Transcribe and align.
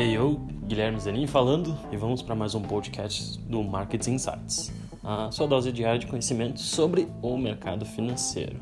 Hey, 0.00 0.16
eu, 0.16 0.40
Guilherme 0.64 0.98
Zanin 0.98 1.26
falando 1.26 1.76
e 1.92 1.96
vamos 1.98 2.22
para 2.22 2.34
mais 2.34 2.54
um 2.54 2.62
podcast 2.62 3.38
do 3.40 3.62
Market 3.62 4.06
Insights, 4.06 4.72
a 5.04 5.30
sua 5.30 5.46
dose 5.46 5.70
diária 5.70 5.98
de 5.98 6.06
conhecimento 6.06 6.58
sobre 6.58 7.06
o 7.20 7.36
mercado 7.36 7.84
financeiro. 7.84 8.56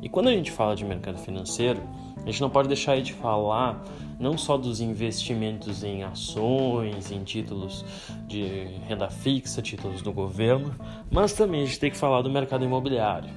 E 0.00 0.08
quando 0.08 0.28
a 0.28 0.32
gente 0.32 0.52
fala 0.52 0.76
de 0.76 0.84
mercado 0.84 1.18
financeiro, 1.18 1.82
a 2.18 2.26
gente 2.26 2.40
não 2.40 2.48
pode 2.48 2.68
deixar 2.68 3.00
de 3.00 3.12
falar 3.12 3.84
não 4.20 4.38
só 4.38 4.56
dos 4.56 4.80
investimentos 4.80 5.82
em 5.82 6.04
ações, 6.04 7.10
em 7.10 7.24
títulos 7.24 7.84
de 8.28 8.68
renda 8.86 9.10
fixa, 9.10 9.60
títulos 9.60 10.00
do 10.00 10.12
governo, 10.12 10.72
mas 11.10 11.32
também 11.32 11.62
a 11.62 11.66
gente 11.66 11.80
tem 11.80 11.90
que 11.90 11.96
falar 11.96 12.22
do 12.22 12.30
mercado 12.30 12.64
imobiliário. 12.64 13.30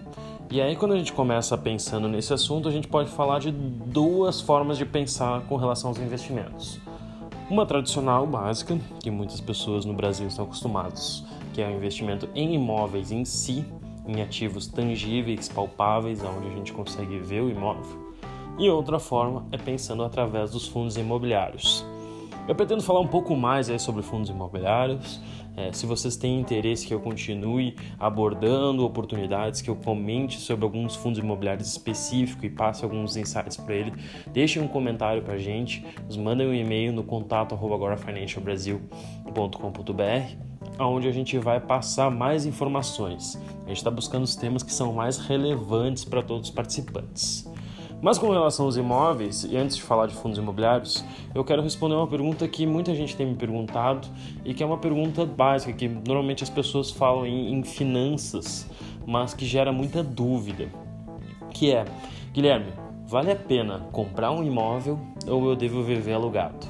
E 0.52 0.62
aí, 0.62 0.76
quando 0.76 0.94
a 0.94 0.98
gente 0.98 1.12
começa 1.12 1.58
pensando 1.58 2.08
nesse 2.08 2.32
assunto, 2.36 2.70
a 2.70 2.72
gente 2.72 2.88
pode 2.88 3.10
falar 3.10 3.40
de 3.40 3.50
duas 3.50 4.40
formas 4.40 4.78
de 4.78 4.86
pensar 4.86 5.42
com 5.48 5.56
relação 5.56 5.90
aos 5.90 5.98
investimentos. 5.98 6.80
Uma 7.52 7.66
tradicional, 7.66 8.26
básica, 8.26 8.80
que 9.02 9.12
muitas 9.12 9.42
pessoas 9.42 9.84
no 9.84 9.94
Brasil 9.94 10.26
estão 10.26 10.46
acostumados, 10.46 11.26
que 11.54 11.62
é 11.62 11.68
o 11.68 11.72
investimento 11.72 12.30
em 12.34 12.56
imóveis 12.56 13.12
em 13.12 13.26
si, 13.26 13.66
em 14.08 14.22
ativos 14.22 14.68
tangíveis, 14.68 15.50
palpáveis, 15.50 16.24
onde 16.24 16.48
a 16.48 16.52
gente 16.52 16.72
consegue 16.72 17.20
ver 17.20 17.42
o 17.42 17.50
imóvel. 17.50 18.14
E 18.58 18.70
outra 18.70 19.00
forma 19.00 19.46
é 19.52 19.58
pensando 19.58 20.02
através 20.02 20.52
dos 20.52 20.66
fundos 20.66 20.96
imobiliários. 20.96 21.86
Eu 22.52 22.56
pretendo 22.56 22.84
falar 22.84 23.00
um 23.00 23.08
pouco 23.08 23.34
mais 23.34 23.70
aí 23.70 23.80
sobre 23.80 24.04
fundos 24.04 24.30
imobiliários. 24.30 25.22
É, 25.56 25.72
se 25.72 25.86
vocês 25.86 26.18
têm 26.18 26.38
interesse 26.38 26.86
que 26.86 26.94
eu 26.94 27.00
continue 27.00 27.78
abordando 27.98 28.84
oportunidades, 28.84 29.62
que 29.62 29.70
eu 29.70 29.76
comente 29.78 30.38
sobre 30.38 30.66
alguns 30.66 30.94
fundos 30.94 31.18
imobiliários 31.18 31.70
específicos 31.70 32.44
e 32.44 32.50
passe 32.50 32.84
alguns 32.84 33.16
insights 33.16 33.56
para 33.56 33.74
ele, 33.74 33.94
deixem 34.34 34.62
um 34.62 34.68
comentário 34.68 35.22
para 35.22 35.36
a 35.36 35.38
gente, 35.38 35.82
nos 36.06 36.18
mandem 36.18 36.46
um 36.46 36.54
e-mail 36.54 36.92
no 36.92 37.06
contato 37.06 37.56
agorafinancialbrasil.com.br 37.56 40.52
onde 40.78 41.08
a 41.08 41.12
gente 41.14 41.38
vai 41.38 41.62
passar 41.62 42.12
mais 42.12 42.46
informações. 42.46 43.42
A 43.64 43.70
gente 43.70 43.78
está 43.78 43.90
buscando 43.90 44.24
os 44.24 44.36
temas 44.36 44.62
que 44.62 44.74
são 44.74 44.92
mais 44.92 45.18
relevantes 45.18 46.04
para 46.04 46.22
todos 46.22 46.50
os 46.50 46.54
participantes. 46.54 47.50
Mas 48.02 48.18
com 48.18 48.30
relação 48.32 48.66
aos 48.66 48.78
imóveis, 48.78 49.44
e 49.44 49.56
antes 49.56 49.76
de 49.76 49.84
falar 49.84 50.08
de 50.08 50.16
fundos 50.16 50.40
imobiliários, 50.40 51.06
eu 51.36 51.44
quero 51.44 51.62
responder 51.62 51.94
uma 51.94 52.08
pergunta 52.08 52.48
que 52.48 52.66
muita 52.66 52.96
gente 52.96 53.16
tem 53.16 53.28
me 53.28 53.36
perguntado 53.36 54.08
e 54.44 54.56
que 54.56 54.64
é 54.64 54.66
uma 54.66 54.78
pergunta 54.78 55.24
básica, 55.24 55.72
que 55.72 55.88
normalmente 55.88 56.44
as 56.44 56.50
pessoas 56.50 56.90
falam 56.90 57.28
em, 57.28 57.54
em 57.54 57.64
finanças, 57.64 58.68
mas 59.06 59.36
que 59.36 59.46
gera 59.46 59.72
muita 59.72 60.02
dúvida, 60.02 60.68
que 61.52 61.72
é, 61.72 61.86
Guilherme, 62.34 62.74
vale 63.06 63.32
a 63.32 63.36
pena 63.36 63.88
comprar 63.92 64.32
um 64.32 64.44
imóvel 64.44 65.00
ou 65.28 65.50
eu 65.50 65.56
devo 65.56 65.84
viver 65.84 66.14
alugado? 66.14 66.66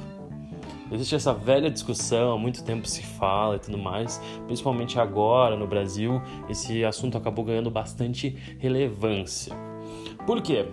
Existe 0.90 1.14
essa 1.14 1.32
velha 1.32 1.70
discussão, 1.70 2.32
há 2.32 2.38
muito 2.38 2.62
tempo 2.62 2.86
se 2.86 3.02
fala 3.02 3.56
e 3.56 3.58
tudo 3.58 3.78
mais, 3.78 4.20
principalmente 4.44 5.00
agora 5.00 5.56
no 5.56 5.66
Brasil, 5.66 6.20
esse 6.50 6.84
assunto 6.84 7.16
acabou 7.16 7.42
ganhando 7.42 7.70
bastante 7.70 8.36
relevância. 8.58 9.56
Por 10.26 10.42
quê? 10.42 10.68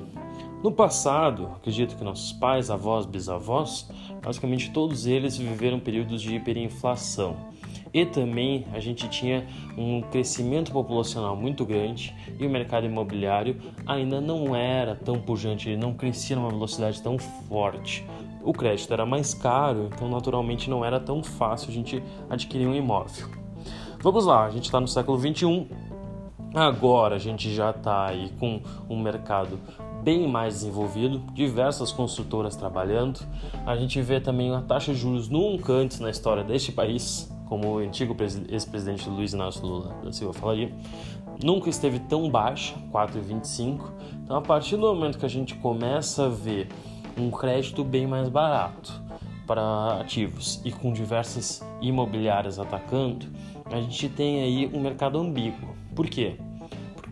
No 0.61 0.73
passado, 0.73 1.51
acredito 1.55 1.95
que 1.95 2.03
nossos 2.03 2.33
pais, 2.33 2.69
avós, 2.69 3.05
bisavós, 3.05 3.89
basicamente 4.21 4.71
todos 4.71 5.05
eles 5.05 5.37
viveram 5.37 5.79
períodos 5.79 6.21
de 6.21 6.35
hiperinflação. 6.35 7.37
E 7.93 8.05
também 8.05 8.65
a 8.73 8.79
gente 8.81 9.07
tinha 9.07 9.47
um 9.77 10.01
crescimento 10.01 10.73
populacional 10.73 11.33
muito 11.33 11.65
grande 11.65 12.13
e 12.37 12.45
o 12.45 12.49
mercado 12.49 12.85
imobiliário 12.85 13.55
ainda 13.85 14.19
não 14.19 14.53
era 14.53 14.95
tão 14.95 15.21
pujante, 15.21 15.69
ele 15.69 15.77
não 15.77 15.93
crescia 15.93 16.35
numa 16.35 16.49
velocidade 16.49 17.01
tão 17.01 17.17
forte. 17.17 18.05
O 18.43 18.51
crédito 18.51 18.91
era 18.91 19.05
mais 19.05 19.33
caro, 19.33 19.89
então 19.93 20.09
naturalmente 20.09 20.69
não 20.69 20.83
era 20.83 20.99
tão 20.99 21.23
fácil 21.23 21.69
a 21.69 21.73
gente 21.73 22.03
adquirir 22.29 22.67
um 22.67 22.75
imóvel. 22.75 23.29
Vamos 24.01 24.25
lá, 24.25 24.45
a 24.45 24.51
gente 24.51 24.65
está 24.65 24.79
no 24.79 24.87
século 24.89 25.17
21. 25.17 25.67
Agora 26.53 27.15
a 27.15 27.19
gente 27.19 27.53
já 27.53 27.69
está 27.69 28.07
aí 28.07 28.29
com 28.39 28.61
um 28.89 28.99
mercado 29.01 29.59
bem 30.03 30.27
mais 30.27 30.55
desenvolvido, 30.55 31.19
diversas 31.33 31.91
construtoras 31.91 32.55
trabalhando. 32.55 33.19
A 33.65 33.75
gente 33.75 34.01
vê 34.01 34.19
também 34.19 34.51
uma 34.51 34.61
taxa 34.61 34.93
de 34.93 34.99
juros 34.99 35.29
nunca 35.29 35.73
antes 35.73 35.99
na 35.99 36.09
história 36.09 36.43
deste 36.43 36.71
país, 36.71 37.31
como 37.47 37.75
o 37.75 37.77
antigo 37.79 38.15
ex-presidente 38.49 39.09
Luiz 39.09 39.33
Inácio 39.33 39.65
Lula 39.65 39.95
da 40.03 40.11
Silva 40.11 40.33
falaria, 40.33 40.71
nunca 41.43 41.69
esteve 41.69 41.99
tão 41.99 42.29
baixa, 42.29 42.75
4,25. 42.91 43.91
Então, 44.23 44.37
a 44.37 44.41
partir 44.41 44.75
do 44.77 44.81
momento 44.93 45.17
que 45.17 45.25
a 45.25 45.29
gente 45.29 45.55
começa 45.55 46.25
a 46.25 46.29
ver 46.29 46.67
um 47.17 47.31
crédito 47.31 47.83
bem 47.83 48.05
mais 48.07 48.29
barato 48.29 49.01
para 49.47 49.99
ativos 49.99 50.61
e 50.63 50.71
com 50.71 50.93
diversas 50.93 51.65
imobiliárias 51.81 52.59
atacando, 52.59 53.25
a 53.65 53.81
gente 53.81 54.07
tem 54.09 54.43
aí 54.43 54.71
um 54.71 54.79
mercado 54.79 55.17
ambíguo. 55.17 55.75
Por 55.95 56.07
quê? 56.07 56.37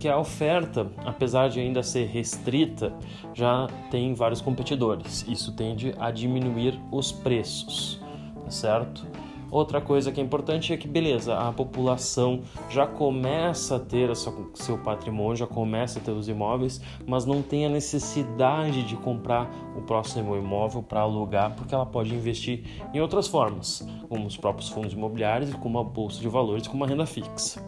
Porque 0.07 0.09
a 0.09 0.17
oferta, 0.17 0.87
apesar 1.05 1.49
de 1.49 1.59
ainda 1.59 1.83
ser 1.83 2.05
restrita, 2.07 2.93
já 3.33 3.67
tem 3.91 4.13
vários 4.13 4.39
competidores. 4.39 5.25
Isso 5.27 5.53
tende 5.53 5.93
a 5.99 6.11
diminuir 6.11 6.79
os 6.91 7.11
preços, 7.11 7.99
tá 8.45 8.49
certo? 8.49 9.05
Outra 9.51 9.81
coisa 9.81 10.11
que 10.11 10.19
é 10.19 10.23
importante 10.23 10.71
é 10.71 10.77
que, 10.77 10.87
beleza, 10.87 11.37
a 11.37 11.51
população 11.51 12.41
já 12.69 12.85
começa 12.85 13.77
a 13.77 13.79
ter 13.79 14.09
seu 14.15 14.77
patrimônio, 14.77 15.37
já 15.37 15.47
começa 15.47 15.99
a 15.99 16.01
ter 16.01 16.11
os 16.11 16.27
imóveis, 16.27 16.81
mas 17.05 17.25
não 17.25 17.41
tem 17.41 17.65
a 17.65 17.69
necessidade 17.69 18.83
de 18.83 18.95
comprar 18.97 19.49
o 19.75 19.81
próximo 19.81 20.35
imóvel 20.35 20.83
para 20.83 21.01
alugar, 21.01 21.53
porque 21.55 21.73
ela 21.73 21.85
pode 21.85 22.13
investir 22.13 22.63
em 22.93 22.99
outras 22.99 23.27
formas, 23.27 23.87
como 24.09 24.25
os 24.25 24.37
próprios 24.37 24.69
fundos 24.69 24.93
imobiliários, 24.93 25.53
como 25.55 25.79
a 25.79 25.83
bolsa 25.83 26.19
de 26.19 26.27
valores, 26.27 26.67
como 26.67 26.83
a 26.83 26.87
renda 26.87 27.05
fixa. 27.05 27.65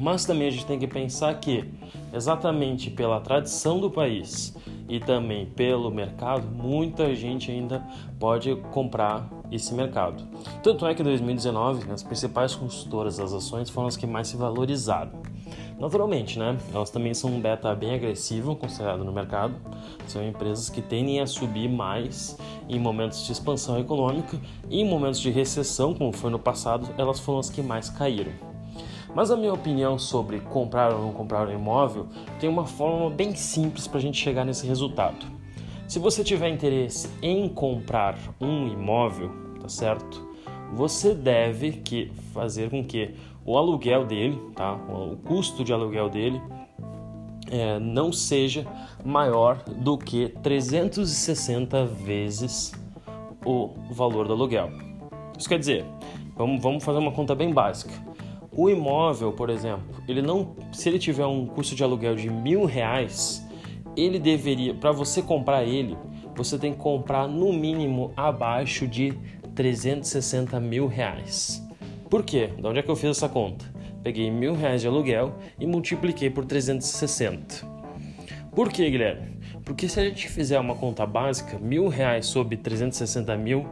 Mas 0.00 0.24
também 0.24 0.48
a 0.48 0.50
gente 0.50 0.66
tem 0.66 0.78
que 0.78 0.86
pensar 0.86 1.34
que, 1.34 1.64
exatamente 2.12 2.90
pela 2.90 3.20
tradição 3.20 3.80
do 3.80 3.90
país 3.90 4.56
e 4.88 5.00
também 5.00 5.46
pelo 5.46 5.90
mercado, 5.90 6.46
muita 6.46 7.14
gente 7.14 7.50
ainda 7.50 7.84
pode 8.18 8.54
comprar 8.72 9.28
esse 9.50 9.74
mercado. 9.74 10.24
Tanto 10.62 10.86
é 10.86 10.94
que 10.94 11.02
em 11.02 11.04
2019, 11.04 11.90
as 11.90 12.02
principais 12.02 12.54
consultoras 12.54 13.16
das 13.16 13.32
ações 13.32 13.68
foram 13.70 13.88
as 13.88 13.96
que 13.96 14.06
mais 14.06 14.28
se 14.28 14.36
valorizaram. 14.36 15.12
Naturalmente, 15.78 16.38
né? 16.38 16.58
Elas 16.74 16.90
também 16.90 17.14
são 17.14 17.30
um 17.30 17.40
beta 17.40 17.72
bem 17.74 17.94
agressivo 17.94 18.56
considerado 18.56 19.04
no 19.04 19.12
mercado. 19.12 19.54
São 20.08 20.26
empresas 20.26 20.68
que 20.68 20.82
tendem 20.82 21.20
a 21.20 21.26
subir 21.26 21.68
mais 21.68 22.36
em 22.68 22.80
momentos 22.80 23.24
de 23.24 23.30
expansão 23.30 23.78
econômica 23.78 24.36
e 24.68 24.80
em 24.80 24.88
momentos 24.88 25.20
de 25.20 25.30
recessão, 25.30 25.94
como 25.94 26.12
foi 26.12 26.30
no 26.30 26.38
passado, 26.38 26.88
elas 26.98 27.20
foram 27.20 27.38
as 27.38 27.48
que 27.48 27.62
mais 27.62 27.88
caíram. 27.88 28.32
Mas 29.14 29.30
a 29.30 29.36
minha 29.36 29.52
opinião 29.52 29.98
sobre 29.98 30.40
comprar 30.40 30.92
ou 30.92 31.02
não 31.02 31.12
comprar 31.12 31.48
um 31.48 31.52
imóvel 31.52 32.06
tem 32.38 32.48
uma 32.48 32.66
forma 32.66 33.10
bem 33.10 33.34
simples 33.34 33.86
para 33.86 33.98
a 33.98 34.02
gente 34.02 34.18
chegar 34.18 34.44
nesse 34.44 34.66
resultado. 34.66 35.26
Se 35.86 35.98
você 35.98 36.22
tiver 36.22 36.48
interesse 36.48 37.08
em 37.22 37.48
comprar 37.48 38.18
um 38.40 38.68
imóvel, 38.68 39.30
tá 39.60 39.68
certo? 39.68 40.28
Você 40.74 41.14
deve 41.14 41.72
que 41.72 42.12
fazer 42.34 42.68
com 42.70 42.84
que 42.84 43.14
o 43.44 43.56
aluguel 43.56 44.04
dele, 44.04 44.38
tá? 44.54 44.74
O 44.74 45.16
custo 45.16 45.64
de 45.64 45.72
aluguel 45.72 46.10
dele 46.10 46.42
é, 47.50 47.78
não 47.78 48.12
seja 48.12 48.66
maior 49.02 49.62
do 49.64 49.96
que 49.96 50.28
360 50.42 51.86
vezes 51.86 52.72
o 53.44 53.70
valor 53.90 54.26
do 54.26 54.34
aluguel. 54.34 54.70
Isso 55.38 55.48
quer 55.48 55.58
dizer, 55.58 55.86
vamos, 56.36 56.62
vamos 56.62 56.84
fazer 56.84 56.98
uma 56.98 57.12
conta 57.12 57.34
bem 57.34 57.52
básica. 57.52 57.94
O 58.50 58.70
imóvel, 58.70 59.32
por 59.32 59.50
exemplo, 59.50 60.02
ele 60.08 60.22
não, 60.22 60.56
se 60.72 60.88
ele 60.88 60.98
tiver 60.98 61.26
um 61.26 61.44
custo 61.46 61.74
de 61.74 61.84
aluguel 61.84 62.16
de 62.16 62.30
mil 62.30 62.64
reais, 62.64 63.46
ele 63.96 64.18
deveria, 64.18 64.72
para 64.74 64.90
você 64.90 65.20
comprar 65.20 65.64
ele, 65.64 65.94
você 66.34 66.58
tem 66.58 66.72
que 66.72 66.78
comprar 66.78 67.28
no 67.28 67.52
mínimo 67.52 68.10
abaixo 68.16 68.86
de 68.86 69.12
360 69.54 70.58
mil 70.60 70.86
reais. 70.86 71.62
Por 72.08 72.24
quê? 72.24 72.48
De 72.56 72.66
onde 72.66 72.78
é 72.78 72.82
que 72.82 72.90
eu 72.90 72.96
fiz 72.96 73.10
essa 73.10 73.28
conta? 73.28 73.66
Peguei 74.02 74.30
mil 74.30 74.54
reais 74.54 74.80
de 74.80 74.88
aluguel 74.88 75.34
e 75.60 75.66
multipliquei 75.66 76.30
por 76.30 76.46
360. 76.46 77.68
Por 78.54 78.72
quê, 78.72 78.88
Guilherme? 78.90 79.36
Porque 79.64 79.88
se 79.88 80.00
a 80.00 80.04
gente 80.04 80.26
fizer 80.28 80.58
uma 80.58 80.74
conta 80.74 81.04
básica, 81.04 81.58
mil 81.58 81.88
reais 81.88 82.24
sobre 82.26 82.56
360 82.56 83.36
mil 83.36 83.66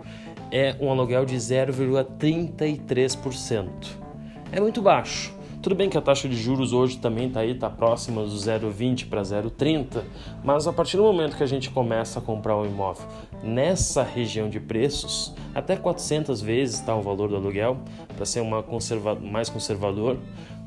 é 0.53 0.77
um 0.81 0.91
aluguel 0.91 1.25
de 1.25 1.37
0,33% 1.37 4.06
é 4.53 4.61
muito 4.61 4.81
baixo. 4.81 5.35
Tudo 5.63 5.75
bem 5.75 5.91
que 5.91 5.99
a 5.99 6.01
taxa 6.01 6.29
de 6.29 6.37
juros 6.37 6.73
hoje 6.73 6.99
também 6.99 7.27
está 7.27 7.41
aí, 7.41 7.51
está 7.51 7.69
próxima 7.69 8.23
do 8.23 8.31
0,20 8.31 9.09
para 9.09 9.21
0,30, 9.23 10.05
mas 10.45 10.69
a 10.69 10.73
partir 10.73 10.97
do 10.97 11.03
momento 11.03 11.37
que 11.37 11.43
a 11.43 11.47
gente 11.47 11.71
começa 11.71 12.21
a 12.21 12.23
comprar 12.23 12.57
um 12.57 12.65
imóvel 12.65 13.05
nessa 13.43 14.05
região 14.05 14.49
de 14.49 14.61
preços, 14.61 15.35
até 15.53 15.75
400 15.75 16.41
vezes 16.41 16.77
está 16.77 16.95
o 16.95 17.03
valor 17.03 17.29
do 17.29 17.35
aluguel, 17.37 17.79
para 18.15 18.25
ser 18.25 18.41
uma 18.43 18.63
conserva 18.63 19.17
mais 19.17 19.49
conservador, 19.49 20.19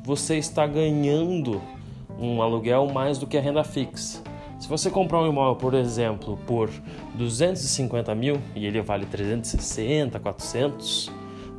você 0.04 0.36
está 0.36 0.66
ganhando 0.66 1.62
um 2.18 2.42
aluguel 2.42 2.86
mais 2.92 3.16
do 3.16 3.26
que 3.26 3.38
a 3.38 3.40
renda 3.40 3.64
fixa. 3.64 4.22
Se 4.58 4.68
você 4.68 4.90
comprar 4.90 5.22
um 5.22 5.28
imóvel, 5.28 5.56
por 5.56 5.72
exemplo, 5.72 6.38
por 6.46 6.68
250 7.14 8.14
mil 8.14 8.36
e 8.54 8.66
ele 8.66 8.82
vale 8.82 9.06
360, 9.06 10.20
400, 10.20 11.10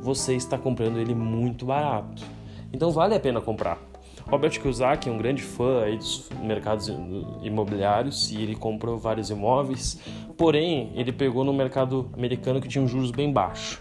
você 0.02 0.34
está 0.34 0.58
comprando 0.58 0.98
ele 0.98 1.14
muito 1.14 1.64
barato. 1.64 2.24
Então 2.72 2.90
vale 2.90 3.14
a 3.14 3.20
pena 3.20 3.40
comprar. 3.40 3.78
Robert 4.28 4.60
Kiyosaki 4.60 5.08
é 5.08 5.12
um 5.12 5.18
grande 5.18 5.42
fã 5.42 5.82
aí 5.82 5.96
dos 5.96 6.28
mercados 6.42 6.88
imobiliários 7.42 8.30
e 8.30 8.40
ele 8.40 8.54
comprou 8.54 8.98
vários 8.98 9.30
imóveis, 9.30 10.00
porém 10.36 10.92
ele 10.94 11.12
pegou 11.12 11.44
no 11.44 11.52
mercado 11.52 12.10
americano 12.16 12.60
que 12.60 12.68
tinha 12.68 12.82
um 12.82 12.88
juros 12.88 13.10
bem 13.10 13.32
baixo. 13.32 13.80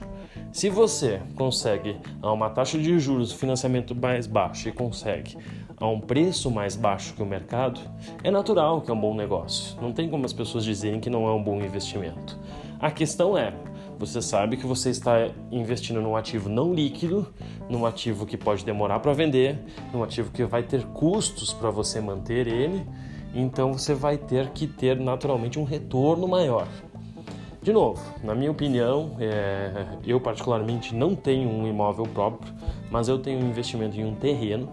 Se 0.51 0.69
você 0.69 1.21
consegue 1.35 1.97
a 2.21 2.31
uma 2.31 2.49
taxa 2.49 2.77
de 2.77 2.99
juros, 2.99 3.31
financiamento 3.31 3.95
mais 3.95 4.27
baixo 4.27 4.67
e 4.67 4.71
consegue 4.71 5.37
a 5.77 5.87
um 5.87 5.99
preço 5.99 6.51
mais 6.51 6.75
baixo 6.75 7.13
que 7.13 7.23
o 7.23 7.25
mercado, 7.25 7.79
é 8.23 8.29
natural 8.29 8.81
que 8.81 8.91
é 8.91 8.93
um 8.93 8.99
bom 8.99 9.15
negócio. 9.15 9.77
Não 9.81 9.91
tem 9.91 10.09
como 10.09 10.25
as 10.25 10.33
pessoas 10.33 10.63
dizerem 10.63 10.99
que 10.99 11.09
não 11.09 11.27
é 11.27 11.31
um 11.31 11.41
bom 11.41 11.57
investimento. 11.61 12.37
A 12.79 12.91
questão 12.91 13.37
é, 13.37 13.53
você 14.01 14.19
sabe 14.19 14.57
que 14.57 14.65
você 14.65 14.89
está 14.89 15.29
investindo 15.51 16.01
num 16.01 16.15
ativo 16.15 16.49
não 16.49 16.73
líquido, 16.73 17.27
num 17.69 17.85
ativo 17.85 18.25
que 18.25 18.35
pode 18.35 18.65
demorar 18.65 18.99
para 18.99 19.13
vender, 19.13 19.59
num 19.93 20.01
ativo 20.01 20.31
que 20.31 20.43
vai 20.43 20.63
ter 20.63 20.83
custos 20.87 21.53
para 21.53 21.69
você 21.69 22.01
manter 22.01 22.47
ele, 22.47 22.83
então 23.31 23.73
você 23.73 23.93
vai 23.93 24.17
ter 24.17 24.49
que 24.49 24.65
ter 24.65 24.99
naturalmente 24.99 25.59
um 25.59 25.63
retorno 25.63 26.27
maior. 26.27 26.67
De 27.61 27.71
novo, 27.71 28.01
na 28.23 28.33
minha 28.33 28.49
opinião, 28.49 29.15
é, 29.19 29.85
eu 30.03 30.19
particularmente 30.19 30.95
não 30.95 31.15
tenho 31.15 31.47
um 31.47 31.67
imóvel 31.67 32.05
próprio, 32.05 32.51
mas 32.89 33.07
eu 33.07 33.19
tenho 33.19 33.39
um 33.39 33.49
investimento 33.49 33.99
em 33.99 34.03
um 34.03 34.15
terreno 34.15 34.67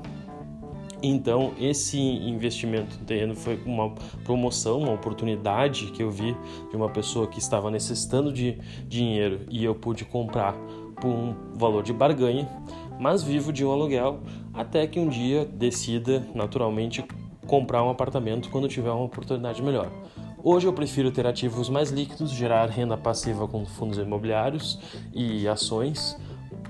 então, 1.03 1.53
esse 1.61 1.99
investimento 1.99 2.99
no 2.99 3.05
terreno 3.05 3.35
foi 3.35 3.61
uma 3.65 3.95
promoção, 4.25 4.81
uma 4.81 4.93
oportunidade 4.93 5.93
que 5.93 6.03
eu 6.03 6.11
vi 6.11 6.37
de 6.71 6.77
uma 6.77 6.89
pessoa 6.89 7.27
que 7.27 7.39
estava 7.39 7.71
necessitando 7.71 8.33
de 8.33 8.59
dinheiro 8.87 9.41
e 9.49 9.65
eu 9.65 9.75
pude 9.75 10.05
comprar 10.05 10.55
por 11.01 11.09
um 11.09 11.35
valor 11.55 11.85
de 11.85 11.93
barganha, 11.93 12.49
mas 12.99 13.23
vivo 13.23 13.53
de 13.53 13.65
um 13.65 13.71
aluguel 13.71 14.21
até 14.53 14.87
que 14.87 14.99
um 14.99 15.09
dia 15.09 15.45
decida 15.45 16.27
naturalmente 16.35 17.05
comprar 17.47 17.85
um 17.85 17.91
apartamento 17.91 18.51
quando 18.51 18.69
tiver 18.69 18.91
uma 18.91 19.05
oportunidade 19.05 19.63
melhor. 19.63 19.91
Hoje 20.43 20.67
eu 20.67 20.73
prefiro 20.73 21.11
ter 21.11 21.27
ativos 21.27 21.69
mais 21.69 21.91
líquidos, 21.91 22.31
gerar 22.31 22.67
renda 22.67 22.97
passiva 22.97 23.47
com 23.47 23.65
fundos 23.65 23.99
imobiliários 23.99 24.79
e 25.13 25.47
ações 25.47 26.17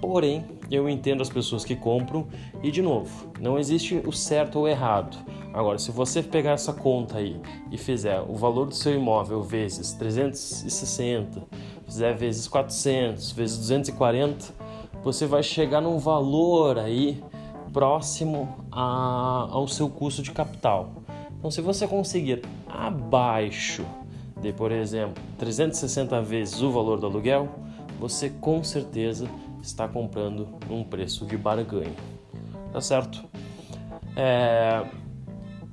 Porém, 0.00 0.44
eu 0.70 0.88
entendo 0.88 1.22
as 1.22 1.28
pessoas 1.28 1.64
que 1.64 1.74
compram 1.74 2.26
e, 2.62 2.70
de 2.70 2.80
novo, 2.80 3.32
não 3.40 3.58
existe 3.58 4.00
o 4.06 4.12
certo 4.12 4.60
ou 4.60 4.68
errado. 4.68 5.16
Agora, 5.52 5.78
se 5.78 5.90
você 5.90 6.22
pegar 6.22 6.52
essa 6.52 6.72
conta 6.72 7.18
aí 7.18 7.40
e 7.70 7.76
fizer 7.76 8.20
o 8.20 8.34
valor 8.34 8.66
do 8.66 8.74
seu 8.74 8.94
imóvel 8.94 9.42
vezes 9.42 9.92
360, 9.92 11.42
fizer 11.84 12.14
vezes 12.14 12.46
400, 12.46 13.32
vezes 13.32 13.58
240, 13.58 14.54
você 15.02 15.26
vai 15.26 15.42
chegar 15.42 15.80
num 15.80 15.98
valor 15.98 16.78
aí 16.78 17.22
próximo 17.72 18.64
a, 18.70 19.48
ao 19.50 19.66
seu 19.66 19.88
custo 19.88 20.22
de 20.22 20.30
capital. 20.30 20.92
Então, 21.38 21.50
se 21.50 21.60
você 21.60 21.86
conseguir 21.86 22.42
abaixo 22.68 23.84
de, 24.40 24.52
por 24.52 24.70
exemplo, 24.70 25.22
360 25.38 26.20
vezes 26.22 26.60
o 26.62 26.70
valor 26.70 27.00
do 27.00 27.06
aluguel, 27.06 27.48
você 27.98 28.30
com 28.30 28.62
certeza 28.62 29.28
está 29.68 29.86
comprando 29.86 30.48
num 30.68 30.82
preço 30.82 31.24
de 31.26 31.36
barganha. 31.36 31.94
Tá 32.72 32.80
certo? 32.80 33.24
É... 34.16 34.84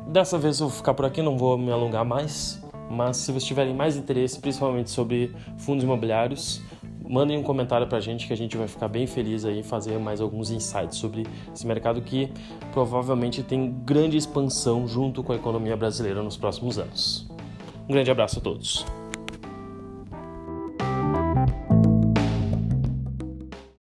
Dessa 0.08 0.38
vez 0.38 0.60
eu 0.60 0.68
vou 0.68 0.78
ficar 0.78 0.94
por 0.94 1.06
aqui, 1.06 1.22
não 1.22 1.38
vou 1.38 1.58
me 1.58 1.72
alongar 1.72 2.06
mais. 2.06 2.64
Mas 2.90 3.18
se 3.18 3.32
vocês 3.32 3.44
tiverem 3.44 3.74
mais 3.74 3.98
interesse, 3.98 4.40
principalmente 4.40 4.92
sobre 4.92 5.34
fundos 5.58 5.84
imobiliários, 5.84 6.62
mandem 7.02 7.38
um 7.38 7.44
comentário 7.44 7.88
pra 7.88 8.00
gente 8.00 8.28
que 8.28 8.34
a 8.34 8.38
gente 8.38 8.56
vai 8.56 8.68
ficar 8.68 8.88
bem 8.88 9.08
feliz 9.08 9.44
aí 9.44 9.64
fazer 9.64 9.98
mais 9.98 10.22
alguns 10.22 10.52
insights 10.52 10.98
sobre 10.98 11.26
esse 11.54 11.66
mercado 11.66 12.02
que 12.02 12.32
provavelmente 12.72 13.42
tem 13.42 13.72
grande 13.84 14.18
expansão 14.18 14.88
junto 14.88 15.24
com 15.24 15.34
a 15.34 15.36
economia 15.36 15.76
brasileira 15.76 16.22
nos 16.22 16.38
próximos 16.38 16.78
anos. 16.78 17.28
Um 17.90 17.94
grande 17.94 18.12
abraço 18.12 18.38
a 18.40 18.42
todos. 18.42 18.86